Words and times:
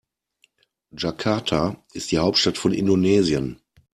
Jakarta 0.97 1.77
ist 1.93 2.11
die 2.11 2.17
Hauptstadt 2.17 2.57
von 2.57 2.73
Indonesien. 2.73 3.61